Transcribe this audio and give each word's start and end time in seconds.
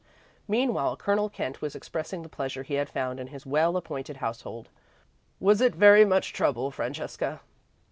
Meanwhile 0.47 0.97
Colonel 0.97 1.29
Kent 1.29 1.61
was 1.61 1.75
expressing 1.75 2.23
the 2.23 2.27
pleasure 2.27 2.63
he 2.63 2.73
had 2.73 2.89
found 2.89 3.19
in 3.19 3.27
his 3.27 3.45
well 3.45 3.77
appointed 3.77 4.17
household. 4.17 4.67
"Was 5.39 5.61
it 5.61 5.75
very 5.75 6.05
much 6.05 6.33
trouble, 6.33 6.71
Francesca?" 6.71 7.41